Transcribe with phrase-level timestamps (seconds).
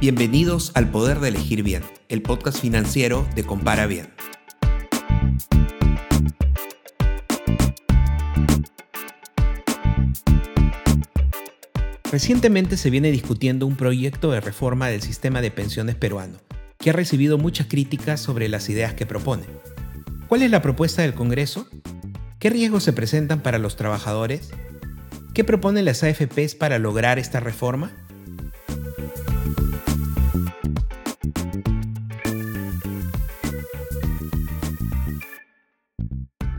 [0.00, 4.08] Bienvenidos al Poder de Elegir Bien, el podcast financiero de Compara Bien.
[12.12, 16.38] Recientemente se viene discutiendo un proyecto de reforma del sistema de pensiones peruano,
[16.78, 19.46] que ha recibido muchas críticas sobre las ideas que propone.
[20.28, 21.68] ¿Cuál es la propuesta del Congreso?
[22.38, 24.50] ¿Qué riesgos se presentan para los trabajadores?
[25.34, 27.90] ¿Qué proponen las AFPs para lograr esta reforma?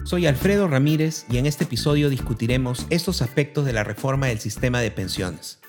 [0.10, 4.82] Soy Alfredo Ramírez y en este episodio discutiremos estos aspectos de la reforma del sistema
[4.82, 5.60] de pensiones.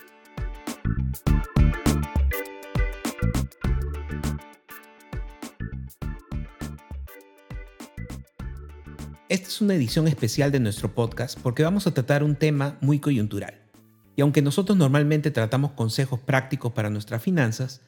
[9.29, 12.97] Esta es una edición especial de nuestro podcast porque vamos a tratar un tema muy
[12.97, 13.61] coyuntural.
[14.15, 17.81] Y aunque nosotros normalmente tratamos consejos prácticos para nuestras finanzas,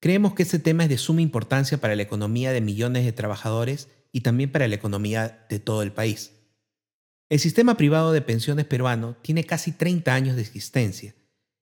[0.00, 3.86] creemos que este tema es de suma importancia para la economía de millones de trabajadores
[4.12, 6.32] y también para la economía de todo el país.
[7.28, 11.14] El sistema privado de pensiones peruano tiene casi 30 años de existencia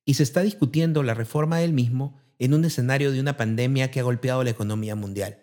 [0.05, 4.01] y se está discutiendo la reforma del mismo en un escenario de una pandemia que
[4.01, 5.43] ha golpeado la economía mundial.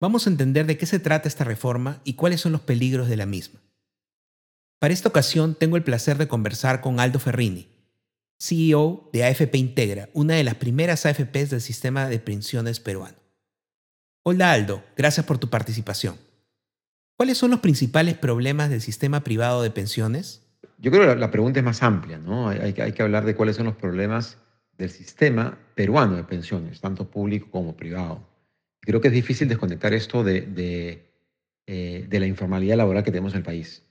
[0.00, 3.16] Vamos a entender de qué se trata esta reforma y cuáles son los peligros de
[3.16, 3.60] la misma.
[4.78, 7.68] Para esta ocasión tengo el placer de conversar con Aldo Ferrini,
[8.38, 13.21] CEO de AFP Integra, una de las primeras AFPs del sistema de pensiones peruano.
[14.24, 16.16] Hola Aldo, gracias por tu participación.
[17.16, 20.46] ¿Cuáles son los principales problemas del sistema privado de pensiones?
[20.78, 22.48] Yo creo que la, pregunta es más amplia, ¿no?
[22.48, 24.38] Hay, hay, que hablar de cuáles son los problemas
[24.78, 28.28] del sistema peruano de pensiones, tanto público como privado.
[28.80, 31.04] Creo que es difícil desconectar esto de,
[31.66, 33.82] eh, de, la informalidad laboral que tenemos en el país.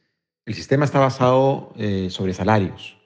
[0.45, 2.97] El sistema está basado eh, sobre salarios,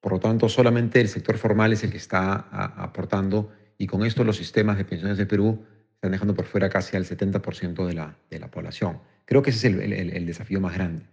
[0.00, 2.34] por lo tanto solamente el sector formal es el que está
[2.76, 5.64] aportando y con esto los sistemas de pensiones de Perú
[6.02, 8.98] están dejando por fuera casi al 70% de la, de la población.
[9.24, 11.06] Creo que ese es el, el, desafío más grande.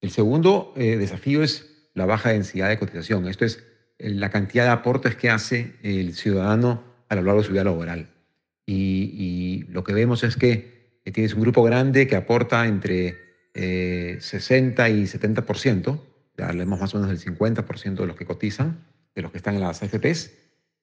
[0.00, 3.28] El segundo eh, desafío es la baja densidad de cotización.
[3.28, 3.62] Esto es
[3.98, 8.08] la cantidad de aportes que hace el ciudadano a lo largo de su vida laboral
[8.70, 13.18] y, lo que vemos es que tienes un grupo grande que aporta entre
[13.54, 16.00] 60 eh, y 70%,
[16.36, 18.84] ya hablemos más o menos del 50% de los que cotizan,
[19.14, 20.30] de los que están en las AFPs,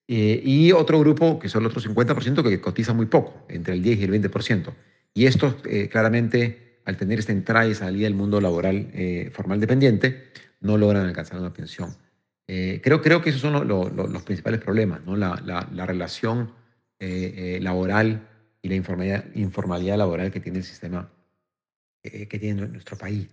[0.08, 3.82] eh, y otro grupo que son el otro 50% que cotiza muy poco, entre el
[3.82, 4.72] 10 y el 20%.
[5.14, 8.90] Y estos eh, claramente, al tener esta entrada y salida del mundo laboral
[9.32, 10.24] formal dependiente,
[10.60, 11.94] no logran alcanzar una pensión.
[12.46, 15.14] creo, creo que esos son los principales problemas, ¿no?
[15.16, 16.50] la, la, la relación
[17.00, 18.28] eh, eh, laboral
[18.60, 21.08] y la informalidad, laboral que tiene el sistema
[22.02, 23.28] eh, que tiene nuestro país.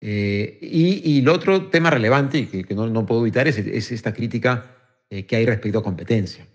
[0.00, 4.76] y, el otro tema relevante, que, no, no, puedo evitar, es esta crítica
[5.10, 6.46] que hay respecto a competencia.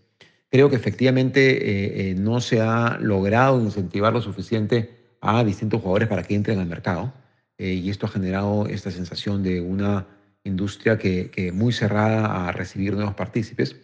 [0.49, 4.91] Creo que efectivamente no se ha logrado incentivar lo suficiente
[5.21, 7.11] a distintos jugadores para que entren al mercado.
[7.57, 10.05] y esto ha generado esta sensación de una
[10.43, 13.75] industria que, que muy cerrada a recibir nuevos partícipes.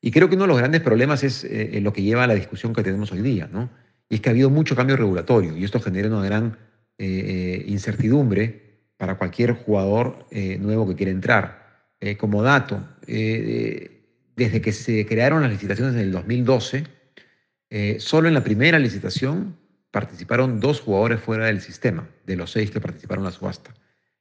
[0.00, 2.26] Y creo que uno de los grandes problemas es eh, eh, lo que lleva a
[2.26, 3.68] la discusión que tenemos hoy día, ¿no?
[4.08, 6.56] Y es que ha habido mucho cambio regulatorio y esto genera una gran
[6.98, 10.26] eh, incertidumbre para cualquier jugador
[10.58, 11.86] nuevo que quiera entrar.
[12.18, 12.82] como dato,
[14.38, 16.84] desde que se crearon las licitaciones en el 2012,
[17.98, 19.56] solo en la primera licitación
[19.90, 23.74] participaron dos jugadores fuera del sistema, de los seis que participaron en la subasta.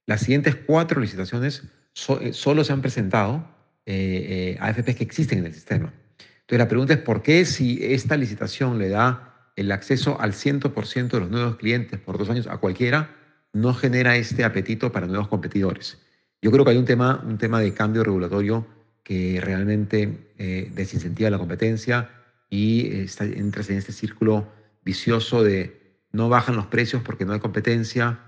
[0.06, 1.64] Las siguientes cuatro licitaciones
[1.94, 3.48] solo se han presentado
[3.86, 5.94] eh, eh AFPs que existen en el sistema.
[6.20, 11.10] Entonces la pregunta es por qué si esta licitación le da el acceso al 100%
[11.10, 13.10] de los nuevos clientes por dos años a cualquiera,
[13.54, 15.98] no genera este apetito para nuevos competidores.
[16.42, 18.68] Yo creo que hay un tema, un tema de cambio regulatorio
[19.08, 22.10] que realmente eh, desincentiva la competencia
[22.50, 24.46] y está, entras en este círculo
[24.84, 28.20] vicioso de no bajan los precios porque no hay competencia,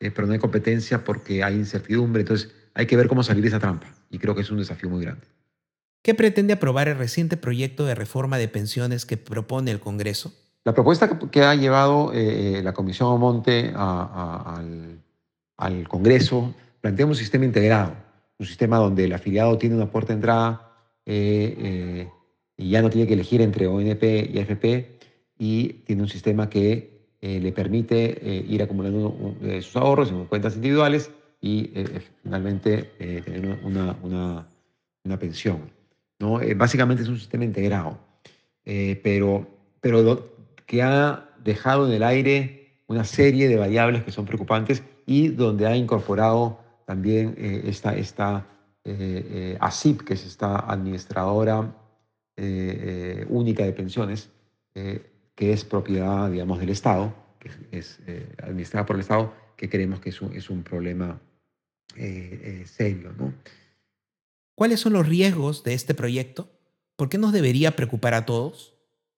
[0.00, 2.22] eh, pero no hay competencia porque hay incertidumbre.
[2.22, 4.88] Entonces hay que ver cómo salir de esa trampa y creo que es un desafío
[4.88, 5.26] muy grande.
[6.00, 10.32] ¿Qué pretende aprobar el reciente proyecto de reforma de pensiones que propone el Congreso?
[10.64, 14.98] La propuesta que ha llevado eh, eh, la Comisión Omonte al,
[15.58, 17.94] al, Congreso plantea un sistema integrado,
[18.42, 20.72] un sistema donde el afiliado tiene una puerta de entrada
[21.06, 22.08] eh,
[22.56, 24.02] y ya no tiene que elegir entre ONP
[24.32, 24.98] y AFP
[25.38, 29.16] y tiene un sistema que le permite ir acumulando
[29.60, 31.08] sus ahorros en cuentas individuales
[31.42, 34.48] y eh, finalmente eh, tener una, una,
[35.04, 35.70] una, pensión.
[36.20, 36.40] ¿no?
[36.40, 37.98] Eh, básicamente es un sistema integrado,
[38.64, 39.46] pero,
[39.80, 45.28] pero que ha dejado en el aire una serie de variables que son preocupantes y
[45.28, 46.60] donde ha incorporado
[46.92, 48.46] también esta, esta
[49.60, 51.74] ASIP, que es esta administradora
[53.28, 54.28] única de pensiones,
[54.74, 57.98] que es propiedad, digamos, del Estado, que es,
[58.42, 61.18] administrada por el Estado, que creemos que es un, es un problema
[62.66, 63.14] serio.
[63.18, 63.32] ¿no?
[64.54, 66.50] ¿Cuáles son los riesgos de este proyecto?
[66.96, 68.74] ¿Por qué nos debería preocupar a todos?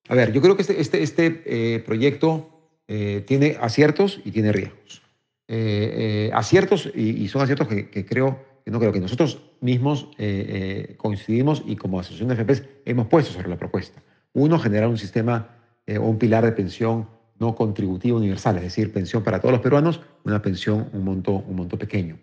[0.08, 5.03] A ver, yo creo que este, este, este proyecto tiene aciertos y tiene riesgos.
[5.46, 10.94] Eh, eh, aciertos, y, son aciertos que, creo, que no creo que nosotros mismos eh,
[10.96, 14.02] coincidimos y como asociación de FPs hemos puesto sobre la propuesta.
[14.32, 15.50] Uno, generar un sistema
[15.87, 17.08] o un pilar de pensión
[17.38, 21.56] no contributivo universal, es decir, pensión para todos los peruanos, una pensión, un monto, un
[21.56, 22.19] monto pequeño.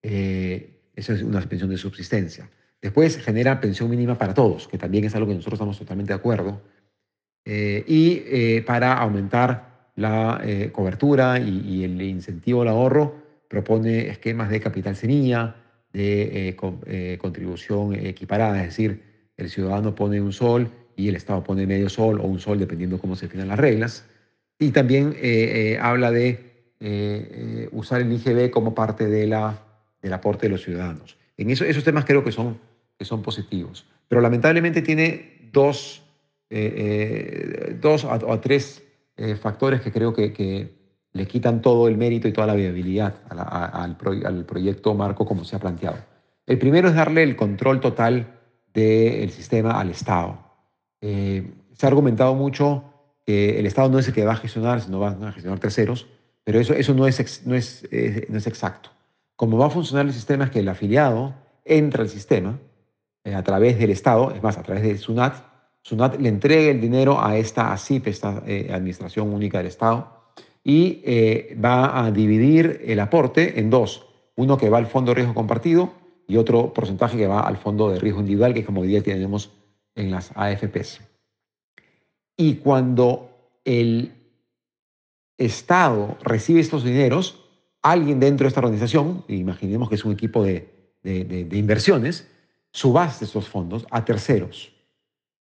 [0.00, 2.48] eso es una pensión de subsistencia.
[2.80, 6.18] Después genera pensión mínima para todos, que también es algo que nosotros estamos totalmente de
[6.18, 6.62] acuerdo.
[7.44, 13.14] y para aumentar la eh, cobertura y, el incentivo al ahorro,
[13.48, 15.56] propone esquemas de capital semilla,
[15.92, 16.56] de eh,
[16.86, 19.02] eh, contribución equiparada, es decir,
[19.36, 22.98] el ciudadano pone un sol y el Estado pone medio sol o un sol, dependiendo
[22.98, 24.06] cómo se definan las reglas.
[24.58, 25.16] Y también
[25.80, 29.60] habla de usar el IGB como parte de la,
[30.00, 31.16] del aporte de los ciudadanos.
[31.36, 32.58] En eso, esos temas creo que son,
[32.96, 33.84] que son positivos.
[34.06, 36.04] Pero lamentablemente tiene dos,
[36.48, 38.84] dos o tres
[39.16, 40.82] eh, factores que creo que,
[41.12, 43.96] le quitan todo el mérito y toda la viabilidad al,
[44.46, 45.98] proyecto marco como se ha planteado.
[46.44, 48.40] El primero es darle el control total
[48.72, 50.40] del sistema al Estado.
[51.00, 52.82] Eh, se ha argumentado mucho
[53.24, 56.08] que el Estado no es el que va a gestionar, sino van a gestionar terceros,
[56.42, 58.90] pero eso, eso no, es, no, es, eh, no es exacto.
[59.36, 61.32] Como va a funcionar el sistema es que el afiliado
[61.64, 62.58] entra al sistema
[63.32, 65.53] a través del Estado, es más, a través de SUNAT,
[65.84, 70.32] SUNAT le entrega el dinero a esta ASIP, esta eh, Administración Única del Estado,
[70.64, 74.06] y eh, va a dividir el aporte en dos.
[74.34, 75.92] Uno que va al fondo de riesgo compartido
[76.26, 79.02] y otro porcentaje que va al fondo de riesgo individual, que es como hoy día
[79.02, 79.50] tenemos
[79.94, 81.02] en las AFPs.
[82.38, 83.30] Y cuando
[83.66, 84.12] el
[85.36, 87.44] Estado recibe estos dineros,
[87.82, 90.66] alguien dentro de esta organización, imaginemos que es un equipo de,
[91.02, 92.26] de inversiones,
[92.72, 94.73] subasta estos fondos a terceros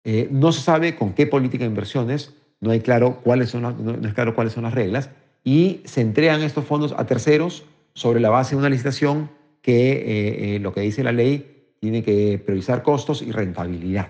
[0.04, 4.08] eh, no se sabe con qué política de inversiones, no, hay claro cuáles son no
[4.08, 5.10] es claro cuáles son las reglas,
[5.44, 7.64] y se entregan estos fondos a terceros
[7.94, 12.02] sobre la base de una licitación que eh, eh, lo que dice la ley tiene
[12.02, 14.08] que priorizar costos y rentabilidad.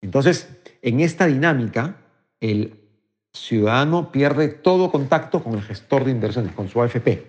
[0.00, 0.48] Entonces,
[0.82, 1.96] en esta dinámica,
[2.40, 2.74] el
[3.32, 7.26] ciudadano pierde todo contacto con el gestor de inversiones, con su AFP.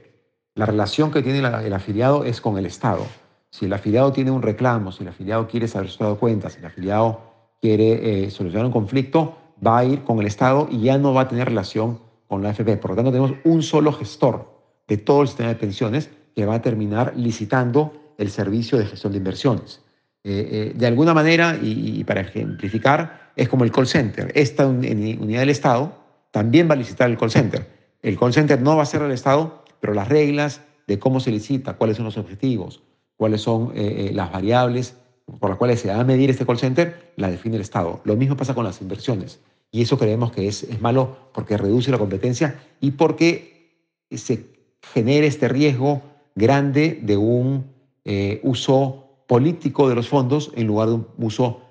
[0.56, 3.06] La relación que tiene el afiliado es con el Estado.
[3.52, 6.54] Si el afiliado tiene un reclamo, si el afiliado quiere saber su estado de cuentas,
[6.54, 7.31] si el afiliado
[7.62, 11.22] quiere eh, solucionar un conflicto, va a ir con el Estado y ya no va
[11.22, 12.78] a tener relación con la AFP.
[12.78, 14.52] Por lo tanto, tenemos un solo gestor
[14.88, 19.14] de todo el sistema de pensiones que va a terminar licitando el servicio de gestión
[19.14, 19.82] de inversiones.
[20.24, 24.32] Eh, eh, de alguna manera, y, para ejemplificar, es como el call center.
[24.36, 25.94] Esta unidad del Estado
[26.32, 27.68] también va a licitar el call center.
[28.02, 31.32] El call center no va a ser el Estado, pero las reglas de cómo se
[31.32, 32.82] licita, cuáles son los objetivos,
[33.16, 34.96] cuáles son las variables
[35.40, 38.02] por las cuales se va a medir este call center, la define el Estado.
[38.04, 39.40] Lo mismo pasa con las inversiones.
[39.72, 44.46] Y eso creemos que es, malo porque reduce la competencia y porque se
[44.82, 46.02] genera este riesgo
[46.36, 47.72] grande de un
[48.04, 51.62] eh, uso político de los fondos en lugar de un uso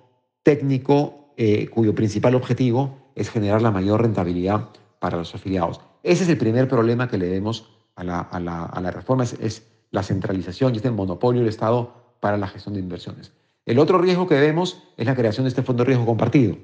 [0.43, 5.81] técnico eh, cuyo principal objetivo es generar la mayor rentabilidad para los afiliados.
[6.03, 10.73] Ese es el primer problema que le vemos a la, a reforma, es, la centralización
[10.73, 13.33] y este monopolio del Estado para la gestión de inversiones.
[13.71, 16.57] El otro riesgo que vemos es la creación de este fondo de riesgo compartido,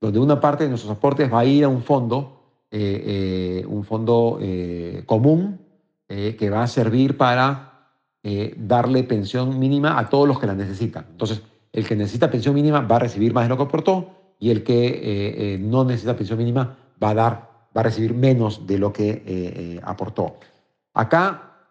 [0.00, 2.40] donde una parte de nuestros aportes va a ir a un fondo,
[2.72, 5.60] eh, eh, un fondo eh, común
[6.08, 7.90] que va a servir para
[8.56, 11.06] darle pensión mínima a todos los que la necesitan.
[11.10, 14.10] Entonces, el que necesita pensión mínima va a recibir más de lo que aportó
[14.40, 17.32] y el que no necesita pensión mínima va a, dar,
[17.76, 20.38] va a recibir menos de lo que aportó.
[20.94, 21.66] Acá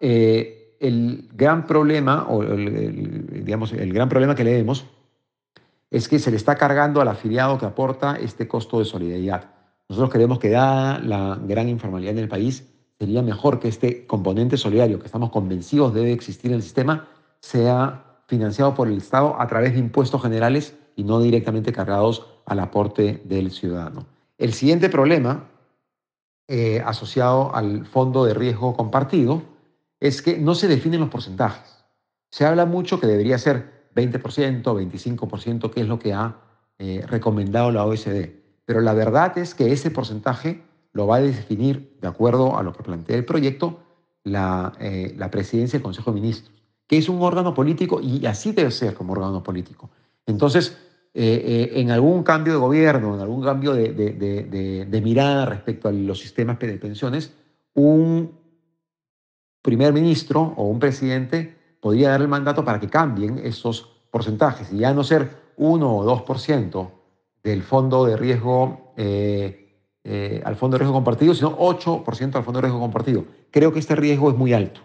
[0.79, 4.85] el gran problema, o digamos, el gran problema que le vemos
[5.89, 9.51] es que se le está cargando al afiliado que aporta este costo de solidaridad.
[9.89, 12.67] Nosotros creemos que dada la gran informalidad en el país,
[12.99, 17.07] sería mejor que este componente solidario que estamos convencidos debe existir en el sistema
[17.39, 22.59] sea financiado por el Estado a través de impuestos generales y no directamente cargados al
[22.59, 24.07] aporte del ciudadano.
[24.37, 25.47] El siguiente problema
[26.47, 29.43] eh, asociado al fondo de riesgo compartido
[29.99, 31.85] es que no se definen los porcentajes.
[32.29, 36.37] Se habla mucho que debería ser 20%, 25%, que es lo que ha
[36.77, 38.31] eh, recomendado la OECD.
[38.65, 40.63] Pero la verdad es que ese porcentaje
[40.93, 43.79] lo va a definir, de acuerdo a lo que plantea el proyecto,
[44.23, 46.51] la, eh, la presidencia del Consejo de Ministros,
[46.85, 49.89] que es un órgano político y así debe ser como órgano político.
[50.25, 50.77] Entonces,
[51.13, 56.19] eh, en algún cambio de gobierno, en algún cambio de, de, mirada respecto a los
[56.19, 57.33] sistemas de pensiones,
[57.73, 58.31] un
[59.61, 64.79] primer ministro o un presidente podría dar el mandato para que cambien esos porcentajes y
[64.79, 66.91] ya no ser 1 o 2%
[67.43, 68.93] del fondo de riesgo
[70.09, 73.25] eh, al fondo de riesgo compartido, sino 8% al fondo de riesgo compartido.
[73.51, 74.79] Creo que este riesgo es muy alto.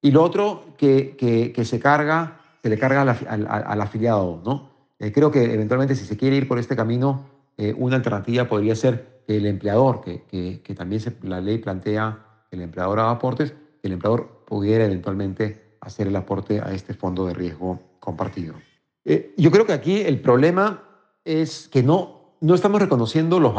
[0.00, 4.70] Y lo otro que, que, se carga, se le carga al, afiliado, ¿no?
[5.00, 7.24] Eh, creo que eventualmente si se quiere ir por este camino,
[7.56, 12.56] eh, una alternativa podría ser que el empleador, que, que también la ley plantea que
[12.56, 17.34] el empleador haga aportes, el empleador pudiera eventualmente hacer el aporte a este fondo de
[17.34, 18.54] riesgo compartido.
[19.36, 20.84] yo creo que aquí el problema
[21.24, 23.54] es que no no estamos reconociendo los,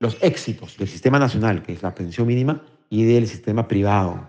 [0.00, 4.28] los éxitos del sistema nacional, que es la pensión mínima, y del sistema privado,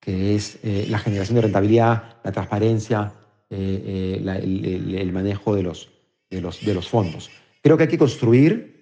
[0.00, 3.12] que es eh, la generación de rentabilidad, la transparencia,
[3.48, 5.88] eh, eh, el, manejo de los,
[6.28, 7.30] de, los, de los fondos.
[7.62, 8.74] Creo que hay que construir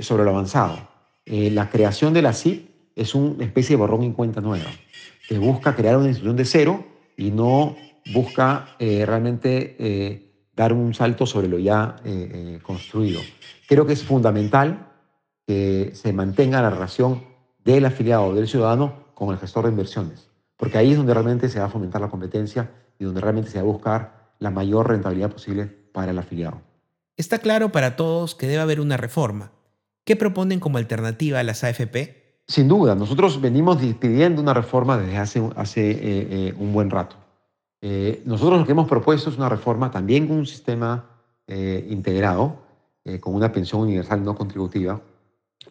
[0.00, 0.88] sobre lo avanzado.
[1.24, 4.70] la creación de la CIP es una especie de borrón en cuenta nueva,
[5.28, 6.84] que busca crear una institución de cero
[7.16, 7.76] y no
[8.12, 13.20] busca realmente dar un salto sobre lo ya eh, eh, construido.
[13.66, 14.90] Creo que es fundamental
[15.46, 17.24] que se mantenga la relación
[17.64, 21.58] del afiliado, del ciudadano, con el gestor de inversiones, porque ahí es donde realmente se
[21.58, 25.30] va a fomentar la competencia y donde realmente se va a buscar la mayor rentabilidad
[25.30, 26.60] posible para el afiliado.
[27.16, 29.52] Está claro para todos que debe haber una reforma.
[30.04, 32.21] ¿Qué proponen como alternativa a las AFP?
[32.46, 37.16] Sin duda, nosotros venimos pidiendo una reforma desde hace, hace eh, un buen rato.
[37.84, 41.04] Eh, nosotros lo que hemos propuesto es una reforma también con un sistema
[41.48, 42.62] eh, integrado,
[43.04, 45.02] eh, con una pensión universal no contributiva,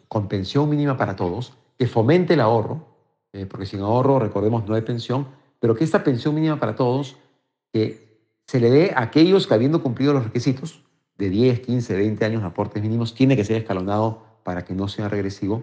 [0.08, 2.92] con pensión mínima para todos, que fomente el ahorro,
[3.48, 5.26] porque sin ahorro, recordemos, no hay pensión,
[5.58, 7.16] pero que esta pensión mínima para todos
[7.72, 10.82] que se le dé a aquellos que habiendo cumplido los requisitos
[11.16, 14.86] de 10, 15, 20 años de aportes mínimos, tiene que ser escalonado para que no
[14.86, 15.62] sea regresivo,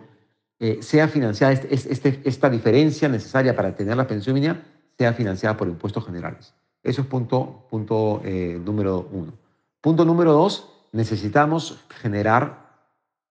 [0.81, 4.61] sea financiada este, este, esta diferencia necesaria para tener la pensión mínima
[4.99, 6.53] sea financiada por impuestos generales.
[6.83, 9.31] Eso es punto, punto eh, número uno.
[9.79, 12.67] Punto número dos, necesitamos generar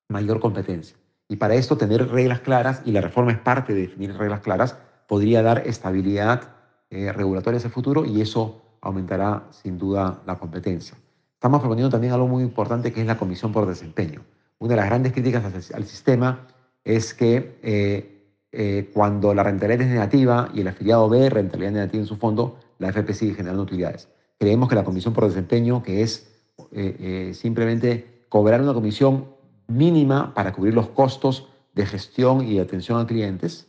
[0.08, 0.96] mayor competencia.
[1.28, 4.78] Y para esto tener reglas claras, y la reforma es parte de definir reglas claras,
[5.06, 6.54] podría dar estabilidad
[6.88, 10.96] eh, regulatoria hacia el futuro y eso aumentará sin duda la competencia.
[11.34, 14.22] Estamos proponiendo también algo muy importante que es la comisión por desempeño.
[14.58, 16.46] Una de las grandes críticas al sistema
[16.88, 18.18] es que eh,
[18.50, 22.58] eh, cuando la rentabilidad es negativa y el afiliado ve rentabilidad negativa en su fondo,
[22.78, 24.08] la FP sigue generando utilidades.
[24.38, 26.30] Creemos que la comisión por desempeño, que es
[26.72, 29.26] eh, eh, simplemente cobrar una comisión
[29.66, 33.66] mínima para cubrir los costos de gestión y atención a clientes,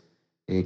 [0.48, 0.66] que,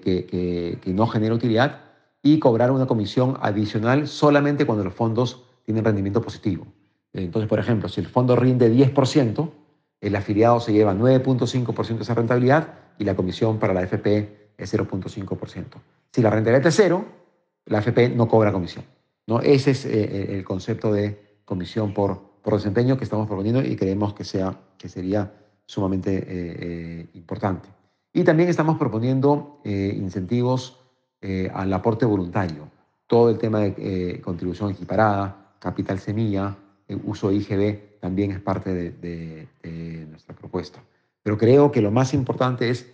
[0.81, 1.81] que, no genera utilidad,
[2.21, 6.65] y cobrar una comisión adicional solamente cuando los fondos tienen rendimiento positivo.
[7.11, 9.49] Entonces, por ejemplo, si el fondo rinde 10%,
[10.03, 14.73] el afiliado se lleva 9.5% de esa rentabilidad y la comisión para la AFP es
[14.73, 15.65] 0.5%.
[16.11, 17.05] Si la rentabilidad es cero,
[17.65, 18.83] la AFP no cobra comisión.
[19.27, 19.39] ¿no?
[19.39, 23.77] Ese es eh, eh, el concepto de comisión por, por desempeño que estamos proponiendo y
[23.77, 25.31] creemos que, sea, que sería
[25.65, 27.69] sumamente eh, importante.
[28.11, 30.79] Y también estamos proponiendo incentivos
[31.51, 32.69] al aporte voluntario.
[33.07, 36.55] Todo el tema de contribución equiparada, capital semilla,
[37.03, 40.81] uso IGB también es parte de nuestra propuesta.
[41.23, 42.91] Pero creo que lo más importante es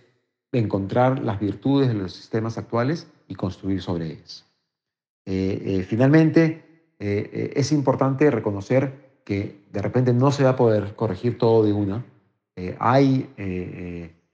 [0.52, 4.44] encontrar las virtudes de los sistemas actuales y construir sobre ellas.
[5.26, 6.64] Eh, eh, finalmente,
[6.98, 11.72] eh, es importante reconocer que de repente no se va a poder corregir todo de
[11.72, 12.04] una.
[12.78, 13.30] hay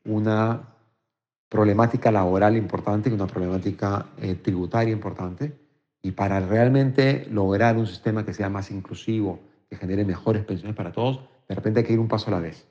[0.05, 0.75] una
[1.49, 4.07] problemática laboral importante, una problemática
[4.43, 5.53] tributaria importante,
[6.03, 10.93] y para realmente lograr un sistema que sea más inclusivo, que genere mejores pensiones para
[10.93, 12.67] todos, de repente hay que ir un paso a la vez.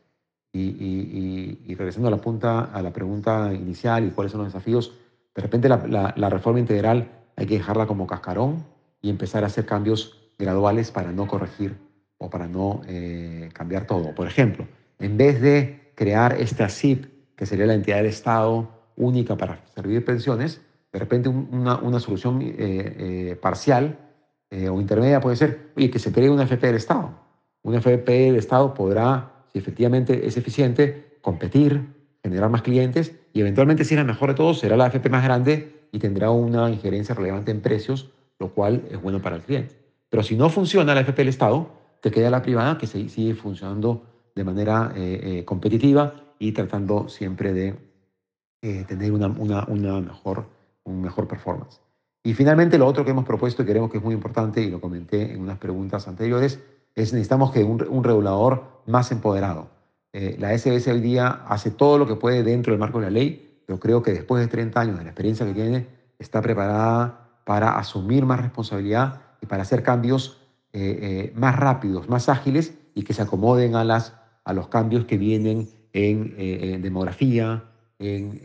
[0.54, 4.94] Y, regresando a la, punta, a la pregunta inicial y cuáles son los desafíos,
[5.36, 8.64] de repente la, reforma integral hay que dejarla como cascarón
[9.02, 11.76] y empezar a hacer cambios graduales para no corregir
[12.18, 14.16] o para no eh, cambiar todo.
[14.16, 14.66] Por ejemplo,
[15.00, 20.06] en vez de crear esta CIP, que sería la entidad del Estado única para servir
[20.06, 20.62] pensiones,
[20.94, 24.00] de repente una, una solución eh, eh, parcial
[24.72, 27.12] o intermedia puede ser, oye, que se cree una FP del Estado.
[27.64, 31.82] Una FP del Estado podrá si efectivamente es eficiente, competir,
[32.22, 35.24] generar más clientes y eventualmente, si es la mejor de todos, será la AFP más
[35.24, 38.10] grande y tendrá una injerencia relevante en precios,
[38.40, 39.76] lo cual es bueno para el cliente.
[40.10, 41.70] Pero si no funciona la AFP del Estado,
[42.02, 44.04] te queda la privada que sigue funcionando
[44.36, 47.76] de manera eh, eh, competitiva y tratando siempre de
[48.62, 50.48] eh, tener una, una, una, mejor,
[50.84, 51.82] un mejor performance.
[52.26, 54.82] Y finalmente, lo otro que hemos propuesto y creemos que es muy importante, y lo
[54.82, 56.60] comenté en unas preguntas anteriores,
[56.96, 59.70] es necesitamos que un, un regulador más empoderado.
[60.12, 63.12] Eh, la SBS hoy día hace todo lo que puede dentro del marco de la
[63.12, 65.86] ley, pero creo que después de 30 años de la experiencia que tiene,
[66.18, 70.42] está preparada para asumir más responsabilidad y para hacer cambios
[70.74, 74.16] eh, eh, más rápidos, más ágiles y que se acomoden a, las,
[74.46, 77.66] a los cambios que vienen en, demografía,
[78.00, 78.40] en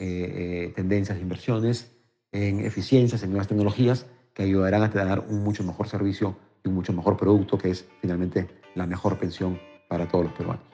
[0.75, 1.91] tendencias de inversiones,
[2.33, 6.75] en eficiencias, en nuevas tecnologías que ayudarán a dar un mucho mejor servicio y un
[6.75, 9.59] mucho mejor producto que es finalmente la mejor pensión
[9.89, 10.65] para todos los peruanos.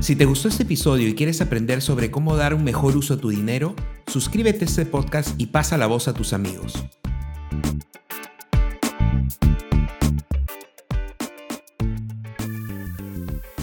[0.00, 3.16] Si te gustó este episodio y quieres aprender sobre cómo dar un mejor uso a
[3.18, 3.74] tu dinero,
[4.06, 6.82] suscríbete a este podcast y pasa la voz a tus amigos.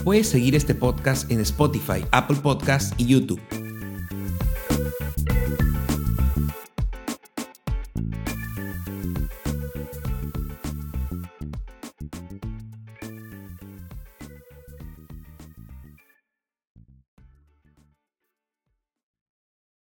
[0.06, 3.42] Puedes seguir este podcast en Spotify, Apple Podcasts y YouTube.